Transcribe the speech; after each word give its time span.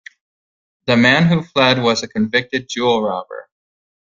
The 0.87 0.97
man 0.97 1.27
who 1.27 1.43
fled 1.43 1.79
was 1.79 2.01
a 2.01 2.07
convicted 2.07 2.67
jewel-robber. 2.67 3.47